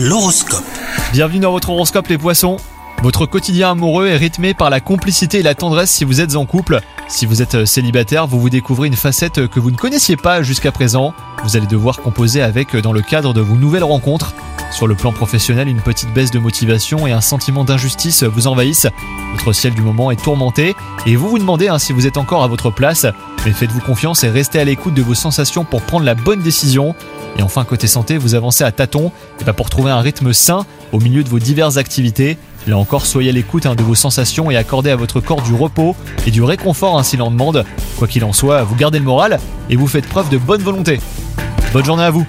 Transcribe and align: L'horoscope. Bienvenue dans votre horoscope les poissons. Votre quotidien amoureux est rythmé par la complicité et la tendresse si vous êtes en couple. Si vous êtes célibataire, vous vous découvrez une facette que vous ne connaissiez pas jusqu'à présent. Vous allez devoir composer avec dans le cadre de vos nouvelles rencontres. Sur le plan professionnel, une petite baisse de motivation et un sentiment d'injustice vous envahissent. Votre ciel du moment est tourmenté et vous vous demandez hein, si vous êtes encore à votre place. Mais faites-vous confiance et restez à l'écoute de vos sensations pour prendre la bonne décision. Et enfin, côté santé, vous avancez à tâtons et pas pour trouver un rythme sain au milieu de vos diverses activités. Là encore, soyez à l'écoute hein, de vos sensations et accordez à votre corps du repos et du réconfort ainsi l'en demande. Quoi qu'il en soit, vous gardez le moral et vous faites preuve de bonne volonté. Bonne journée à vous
L'horoscope. 0.00 0.62
Bienvenue 1.10 1.40
dans 1.40 1.50
votre 1.50 1.70
horoscope 1.70 2.06
les 2.06 2.18
poissons. 2.18 2.58
Votre 3.02 3.26
quotidien 3.26 3.72
amoureux 3.72 4.06
est 4.06 4.16
rythmé 4.16 4.54
par 4.54 4.70
la 4.70 4.78
complicité 4.78 5.40
et 5.40 5.42
la 5.42 5.56
tendresse 5.56 5.90
si 5.90 6.04
vous 6.04 6.20
êtes 6.20 6.36
en 6.36 6.46
couple. 6.46 6.78
Si 7.08 7.26
vous 7.26 7.42
êtes 7.42 7.64
célibataire, 7.64 8.28
vous 8.28 8.38
vous 8.38 8.48
découvrez 8.48 8.86
une 8.86 8.94
facette 8.94 9.48
que 9.48 9.58
vous 9.58 9.72
ne 9.72 9.76
connaissiez 9.76 10.16
pas 10.16 10.40
jusqu'à 10.42 10.70
présent. 10.70 11.14
Vous 11.42 11.56
allez 11.56 11.66
devoir 11.66 11.98
composer 11.98 12.42
avec 12.42 12.76
dans 12.76 12.92
le 12.92 13.02
cadre 13.02 13.34
de 13.34 13.40
vos 13.40 13.56
nouvelles 13.56 13.82
rencontres. 13.82 14.34
Sur 14.70 14.86
le 14.86 14.94
plan 14.94 15.12
professionnel, 15.12 15.66
une 15.68 15.80
petite 15.80 16.12
baisse 16.12 16.30
de 16.30 16.38
motivation 16.38 17.06
et 17.06 17.12
un 17.12 17.20
sentiment 17.20 17.64
d'injustice 17.64 18.22
vous 18.22 18.46
envahissent. 18.46 18.86
Votre 19.32 19.52
ciel 19.52 19.74
du 19.74 19.82
moment 19.82 20.10
est 20.10 20.22
tourmenté 20.22 20.74
et 21.06 21.16
vous 21.16 21.28
vous 21.28 21.38
demandez 21.38 21.68
hein, 21.68 21.78
si 21.78 21.92
vous 21.92 22.06
êtes 22.06 22.16
encore 22.16 22.44
à 22.44 22.48
votre 22.48 22.70
place. 22.70 23.06
Mais 23.44 23.52
faites-vous 23.52 23.80
confiance 23.80 24.24
et 24.24 24.28
restez 24.28 24.60
à 24.60 24.64
l'écoute 24.64 24.94
de 24.94 25.02
vos 25.02 25.14
sensations 25.14 25.64
pour 25.64 25.82
prendre 25.82 26.04
la 26.04 26.14
bonne 26.14 26.42
décision. 26.42 26.94
Et 27.38 27.42
enfin, 27.42 27.64
côté 27.64 27.86
santé, 27.86 28.18
vous 28.18 28.34
avancez 28.34 28.62
à 28.62 28.72
tâtons 28.72 29.10
et 29.40 29.44
pas 29.44 29.52
pour 29.52 29.70
trouver 29.70 29.90
un 29.90 30.00
rythme 30.00 30.32
sain 30.32 30.66
au 30.92 31.00
milieu 31.00 31.24
de 31.24 31.28
vos 31.28 31.38
diverses 31.38 31.76
activités. 31.76 32.36
Là 32.66 32.76
encore, 32.76 33.06
soyez 33.06 33.30
à 33.30 33.32
l'écoute 33.32 33.66
hein, 33.66 33.74
de 33.74 33.82
vos 33.82 33.94
sensations 33.94 34.50
et 34.50 34.56
accordez 34.56 34.90
à 34.90 34.96
votre 34.96 35.20
corps 35.20 35.42
du 35.42 35.54
repos 35.54 35.96
et 36.26 36.30
du 36.30 36.42
réconfort 36.42 36.98
ainsi 36.98 37.16
l'en 37.16 37.30
demande. 37.30 37.64
Quoi 37.96 38.06
qu'il 38.06 38.24
en 38.24 38.32
soit, 38.32 38.62
vous 38.64 38.76
gardez 38.76 38.98
le 38.98 39.04
moral 39.04 39.40
et 39.70 39.76
vous 39.76 39.86
faites 39.86 40.06
preuve 40.06 40.28
de 40.28 40.38
bonne 40.38 40.62
volonté. 40.62 41.00
Bonne 41.72 41.84
journée 41.84 42.04
à 42.04 42.10
vous 42.10 42.26